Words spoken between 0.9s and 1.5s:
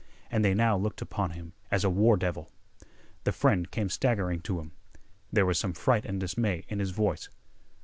upon